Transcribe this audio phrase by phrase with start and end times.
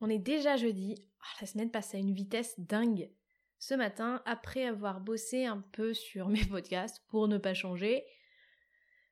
[0.00, 3.10] On est déjà jeudi, oh, la semaine passe à une vitesse dingue.
[3.58, 8.04] Ce matin, après avoir bossé un peu sur mes podcasts pour ne pas changer,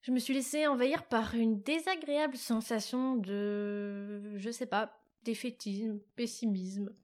[0.02, 6.94] je me suis laissée envahir par une désagréable sensation de, je sais pas, défaitisme, pessimisme,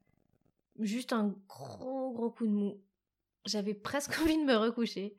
[0.79, 2.81] juste un gros gros coup de mou.
[3.45, 5.17] J'avais presque envie de me recoucher.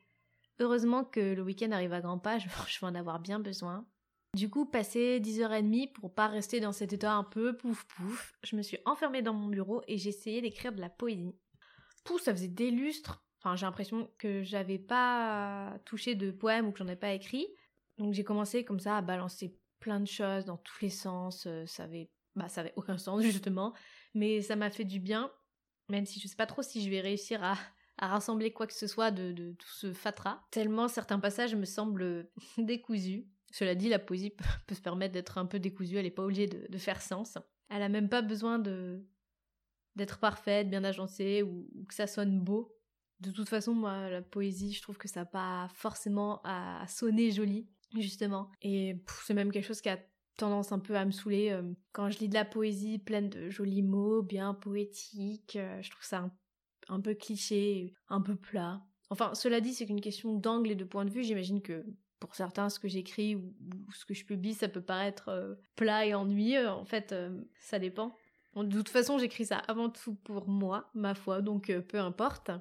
[0.59, 2.47] Heureusement que le week-end arrive à grands pas, je
[2.81, 3.85] vais en avoir bien besoin.
[4.33, 8.55] Du coup, passé 10h30 pour pas rester dans cet état un peu pouf pouf, je
[8.55, 11.35] me suis enfermée dans mon bureau et essayé d'écrire de la poésie.
[12.03, 13.23] Pouf, ça faisait des lustres.
[13.39, 17.45] Enfin, j'ai l'impression que j'avais pas touché de poème ou que j'en ai pas écrit.
[17.99, 21.45] Donc j'ai commencé comme ça à balancer plein de choses dans tous les sens.
[21.45, 23.73] Euh, ça avait, bah, ça avait aucun sens justement,
[24.15, 25.31] mais ça m'a fait du bien.
[25.89, 27.55] Même si je sais pas trop si je vais réussir à,
[27.99, 30.41] à rassembler quoi que ce soit de, de tout ce fatras.
[30.49, 33.27] Tellement certains passages me semblent décousus.
[33.53, 34.31] Cela dit, la poésie
[34.67, 37.37] peut, se permettre d'être un peu décousue, elle n'est pas obligée de, faire sens.
[37.69, 39.07] Elle a même pas besoin de
[39.95, 42.75] d'être parfaite, bien agencée ou, que ça sonne beau.
[43.19, 47.29] De toute façon, moi, la poésie, je trouve que ça n'a pas forcément à sonner
[47.29, 47.69] joli
[48.01, 48.49] justement.
[48.63, 49.99] Et c'est même quelque chose qui a
[50.35, 51.51] tendance un peu à me saouler.
[51.51, 55.91] Euh, quand je lis de la poésie pleine de jolis mots, bien poétiques, euh, je
[55.91, 56.31] trouve ça
[56.87, 58.83] un, peu cliché, un peu plat.
[59.11, 61.23] Enfin, cela dit, c'est qu'une question d'angle et de point de vue.
[61.23, 61.85] J'imagine que
[62.23, 63.53] pour certains, ce que j'écris ou,
[63.93, 66.69] ce que je publie, ça peut paraître euh, plat et ennuyeux.
[66.69, 67.13] En fait,
[67.59, 68.15] ça dépend.
[68.55, 72.51] de toute façon, j'écris ça avant tout pour moi, ma foi, donc peu importe.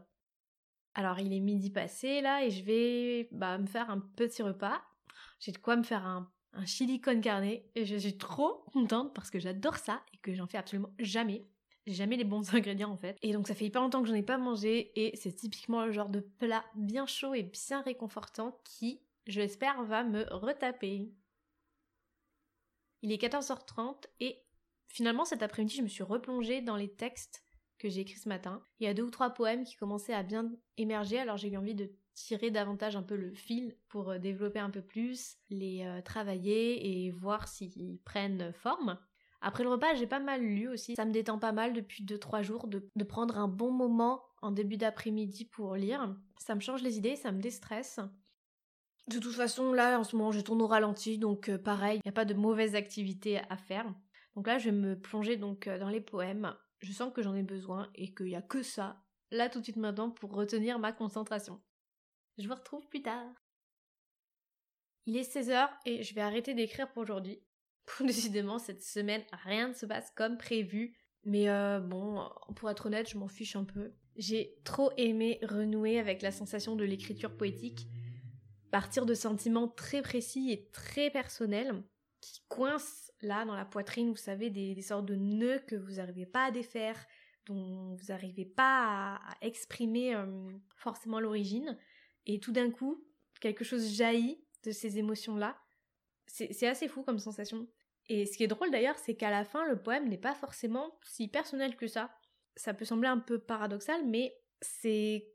[0.94, 4.82] Alors, il est midi passé là et je vais bah, me faire un petit repas
[5.42, 6.30] j'ai de quoi me faire un,
[6.66, 10.46] chili con carne et je suis trop contente parce que j'adore ça et que j'en
[10.46, 11.44] fais absolument jamais.
[11.86, 13.18] J'ai jamais les bons ingrédients en fait.
[13.22, 15.90] Et donc ça fait hyper longtemps que j'en ai pas mangé et c'est typiquement le
[15.90, 21.12] genre de plat bien chaud et bien réconfortant qui, je l'espère, va me retaper.
[23.02, 24.44] Il est 14h30 et
[24.88, 27.44] finalement cet après-midi je me suis replongée dans les textes
[27.78, 28.62] que j'ai écrits ce matin.
[28.78, 31.56] Il y a deux ou trois poèmes qui commençaient à bien émerger alors j'ai eu
[31.56, 35.82] envie de tirer davantage un peu le fil pour euh, développer un peu plus, les
[35.84, 38.98] euh, travailler et voir s'ils prennent forme.
[39.40, 40.94] Après le repas, j'ai pas mal lu aussi.
[40.94, 44.76] Ça me détend pas mal depuis 2-3 jours de, prendre un bon moment en début
[44.76, 46.14] d'après-midi pour lire.
[46.38, 47.98] Ça me change les idées, ça me déstresse.
[49.08, 52.08] De toute façon, là, en ce moment, je tourne au ralenti, donc euh, pareil, il
[52.08, 53.92] n'y a pas de mauvaise activité à faire.
[54.36, 56.56] Donc là, je vais me plonger donc dans les poèmes.
[56.80, 59.64] Je sens que j'en ai besoin et qu'il n'y a que ça, là tout de
[59.64, 61.60] suite maintenant, pour retenir ma concentration.
[62.38, 63.30] Je vous retrouve plus tard.
[65.06, 67.42] Il est 16h et je vais arrêter d'écrire pour aujourd'hui.
[68.00, 70.96] Décidément, cette semaine, rien ne se passe comme prévu.
[71.24, 73.92] Mais euh, bon, pour être honnête, je m'en fiche un peu.
[74.16, 77.86] J'ai trop aimé renouer avec la sensation de l'écriture poétique,
[78.72, 81.84] partir de sentiments très précis et très personnels
[82.20, 86.24] qui coincent là dans la poitrine, vous savez, des, sortes de nœuds que vous n'arrivez
[86.24, 86.96] pas à défaire,
[87.46, 90.26] dont vous n'arrivez pas à, exprimer euh,
[90.74, 91.78] forcément l'origine
[92.24, 93.04] et tout d'un coup,
[93.40, 95.58] quelque chose jaillit de ces émotions-là.
[96.26, 97.68] C'est assez fou comme sensation.
[98.08, 100.98] Et ce qui est drôle d'ailleurs, c'est qu'à la fin, le poème n'est pas forcément
[101.02, 102.16] si personnel que ça.
[102.56, 105.28] Ça peut sembler un peu paradoxal, mais c'est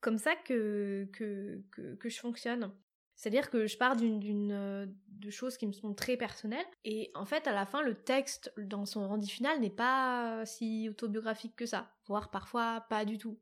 [0.00, 2.72] comme ça que, que, que, je fonctionne.
[3.14, 7.24] C'est-à-dire que je pars d'une euh, de choses qui me sont très personnelles et en
[7.24, 11.64] fait à la fin le texte dans son rendu final n'est pas si autobiographique que
[11.64, 13.40] ça, voire parfois pas du tout.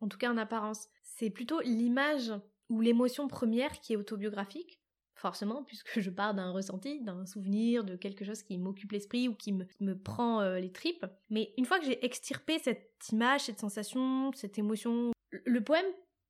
[0.00, 2.32] En tout cas en apparence c'est plutôt l'image
[2.72, 4.80] ou l'émotion première qui est autobiographique,
[5.14, 9.34] forcément, puisque je pars d'un ressenti, d'un souvenir, de quelque chose qui m'occupe l'esprit ou
[9.34, 11.06] qui me, prend euh, les tripes.
[11.30, 15.86] Mais une fois que j'ai extirpé cette image, cette sensation, cette émotion, le poème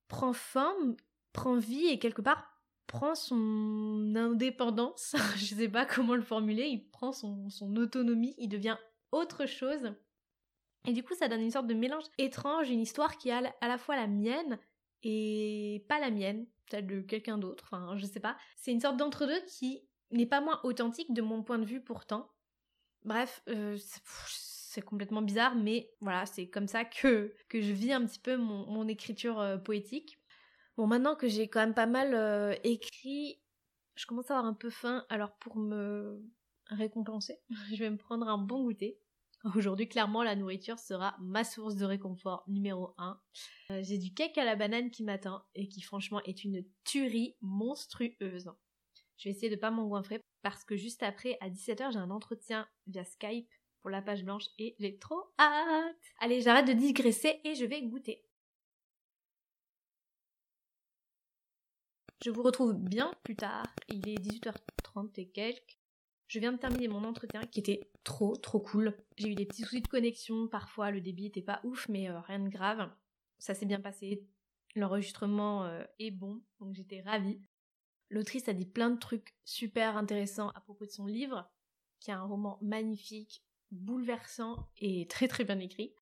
[0.08, 0.96] prend forme,
[1.32, 2.52] prend vie et quelque part
[2.92, 8.76] prend son indépendance, je sais pas comment le formuler, il prend son, autonomie, il devient
[9.12, 9.94] autre chose.
[10.86, 13.68] Et du coup, ça donne une sorte de mélange étrange, une histoire qui a à
[13.68, 14.58] la fois la mienne
[15.04, 18.36] et pas la mienne, celle de quelqu'un d'autre, enfin je sais pas.
[18.56, 22.30] C'est une sorte d'entre-deux qui n'est pas moins authentique de mon point de vue pourtant.
[23.04, 23.78] Bref, euh,
[24.72, 28.38] c'est complètement bizarre, mais voilà, c'est comme ça que, que je vis un petit peu
[28.38, 30.18] mon, écriture euh, poétique.
[30.78, 33.38] Bon, maintenant que j'ai quand même pas mal euh, écrit,
[33.96, 36.22] je commence à avoir un peu faim, alors pour me
[36.68, 37.38] récompensée.
[37.74, 38.98] Je vais me prendre un bon goûter.
[39.56, 43.20] Aujourd'hui, clairement, la nourriture sera ma source de réconfort numéro 1.
[43.72, 47.36] Euh, j'ai du cake à la banane qui m'attend et qui franchement est une tuerie
[47.42, 48.50] monstrueuse.
[49.18, 52.66] Je vais essayer de pas m'engouffrer parce que juste après, à 17h, j'ai un entretien
[52.86, 53.50] via Skype
[53.82, 55.96] pour la page blanche et j'ai trop hâte.
[56.20, 58.24] Allez, j'arrête de digresser et je vais goûter.
[62.24, 63.66] Je vous retrouve bien plus tard.
[63.88, 65.78] Il est 18h30 et quelques.
[66.28, 68.96] Je viens de terminer mon entretien qui était trop trop cool.
[69.18, 72.20] J'ai eu des petits soucis de connexion, parfois le débit était pas ouf, mais euh,
[72.20, 72.90] rien de grave.
[73.38, 74.24] Ça s'est bien passé.
[74.76, 77.42] L'enregistrement euh, est bon, donc j'étais ravie.
[78.08, 81.50] L'autrice a dit plein de trucs super intéressants à propos de son livre,
[81.98, 85.94] qui est un roman magnifique, bouleversant et très très bien écrit.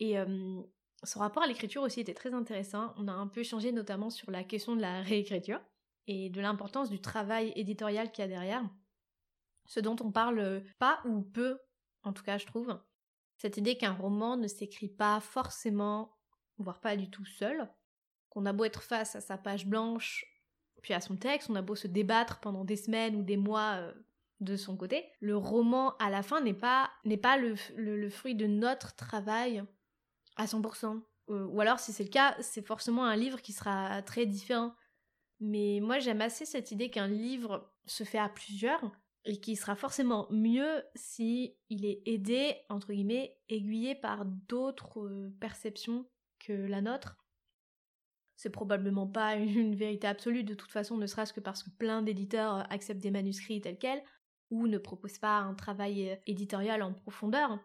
[0.00, 0.62] Et euh,
[1.04, 2.94] son rapport à l'écriture aussi était très intéressant.
[2.96, 5.60] On a un peu échangé notamment sur la question de la réécriture
[6.06, 8.64] et de l'importance du travail éditorial qu'il y a derrière
[9.66, 11.58] ce dont on parle pas ou peu,
[12.02, 12.78] en tout cas je trouve.
[13.36, 16.16] Cette idée qu'un roman ne s'écrit pas forcément,
[16.58, 17.68] voire pas du tout seul,
[18.28, 20.26] qu'on a beau être face à sa page blanche,
[20.82, 23.76] puis à son texte, on a beau se débattre pendant des semaines ou des mois
[23.76, 23.92] euh,
[24.42, 29.62] de son côté, le roman à la fin n'est pas, le, fruit de notre travail
[30.36, 31.00] à 100%.
[31.30, 34.74] Euh, ou alors si c'est le cas, c'est forcément un livre qui sera très différent.
[35.40, 38.82] Mais moi j'aime assez cette idée qu'un livre se fait à plusieurs
[39.24, 45.32] et qui sera forcément mieux si il est aidé, entre guillemets, aiguillé par d'autres euh,
[45.40, 46.06] perceptions
[46.40, 47.16] que la nôtre.
[48.34, 52.02] C'est probablement pas une vérité absolue de toute façon, ne serait-ce que parce que plein
[52.02, 54.02] d'éditeurs acceptent des manuscrits tels quels
[54.52, 57.58] ou ne proposent pas un travail euh, éditorial en profondeur.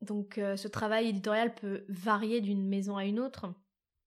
[0.00, 3.52] Donc euh, ce travail éditorial peut varier d'une maison à une autre.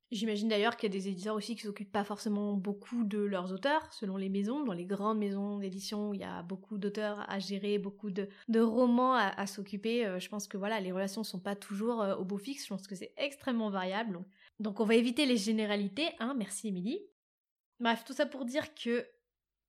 [0.10, 3.52] J'imagine d'ailleurs qu'il y a des éditeurs aussi qui s'occupent pas forcément beaucoup de leurs
[3.52, 4.64] auteurs, selon les maisons.
[4.64, 8.30] Dans les grandes maisons d'édition, il y a beaucoup d'auteurs à gérer, beaucoup de,
[8.60, 10.06] romans à, s'occuper.
[10.06, 12.64] Euh, je pense que voilà, les relations sont pas toujours au beau fixe.
[12.64, 14.24] Je pense que c'est extrêmement variable.
[14.60, 16.36] Donc, on va éviter les généralités, hein.
[16.38, 17.00] Merci Émilie.
[17.80, 19.08] Bref, tout ça pour dire que,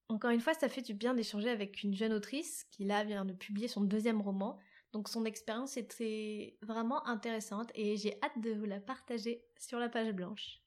[0.08, 3.24] encore une fois, ça fait du bien d'échanger avec une jeune autrice qui là vient
[3.24, 4.58] de publier son deuxième roman.
[4.92, 9.88] Donc son expérience était vraiment intéressante et j'ai hâte de vous la partager sur la
[9.88, 10.60] page blanche.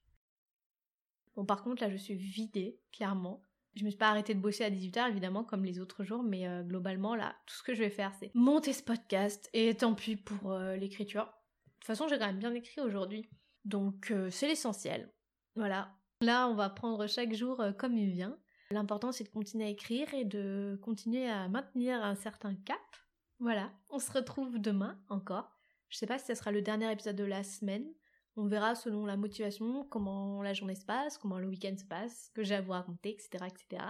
[1.34, 3.42] Bon par contre là je suis vidée, clairement.
[3.74, 6.46] Je me suis pas arrêtée de bosser à 18h évidemment comme les autres jours, mais
[6.46, 9.94] euh, globalement là, tout ce que je vais faire c'est monter ce podcast et tant
[9.94, 11.24] pis pour euh, l'écriture.
[11.24, 11.30] De
[11.76, 13.30] toute façon j'ai quand même bien écrit aujourd'hui.
[13.64, 15.10] Donc euh, c'est l'essentiel.
[15.54, 15.94] Voilà.
[16.20, 18.36] Là on va prendre chaque jour comme il vient.
[18.70, 22.80] L'important c'est de continuer à écrire et de continuer à maintenir un certain cap
[23.40, 25.48] voilà, on se retrouve demain encore.
[25.90, 27.86] Je sais pas si ce sera le dernier épisode de la semaine.
[28.36, 32.30] On verra selon la motivation, comment la journée se passe, comment le week-end se passe,
[32.34, 33.84] que j'ai à vous raconter, etc., etc.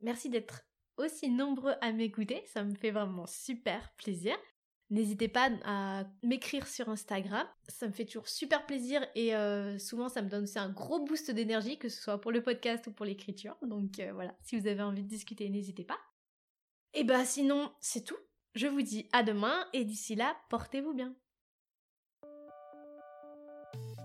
[0.00, 0.62] Merci d'être
[0.96, 4.36] aussi nombreux à m'écouter, ça me fait vraiment super plaisir.
[4.90, 10.08] N'hésitez pas à m'écrire sur Instagram, ça me fait toujours super plaisir et euh, souvent
[10.08, 12.92] ça me donne aussi un gros boost d'énergie, que ce soit pour le podcast ou
[12.92, 13.56] pour l'écriture.
[13.60, 15.98] Donc euh, voilà, si vous avez envie de discuter, n'hésitez pas.
[16.94, 18.16] Et bah sinon, c'est tout.
[18.54, 21.14] Je vous dis à demain et d'ici là, portez-vous bien.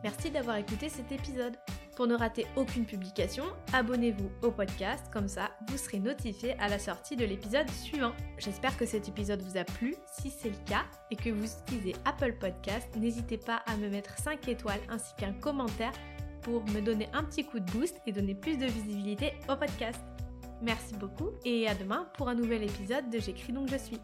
[0.03, 1.55] Merci d'avoir écouté cet épisode.
[1.95, 6.79] Pour ne rater aucune publication, abonnez-vous au podcast, comme ça vous serez notifié à la
[6.79, 8.13] sortie de l'épisode suivant.
[8.39, 9.95] J'espère que cet épisode vous a plu.
[10.11, 14.17] Si c'est le cas et que vous utilisez Apple Podcast, n'hésitez pas à me mettre
[14.17, 15.93] 5 étoiles ainsi qu'un commentaire
[16.41, 20.01] pour me donner un petit coup de boost et donner plus de visibilité au podcast.
[20.61, 23.99] Merci beaucoup et à demain pour un nouvel épisode de J'écris donc je suis.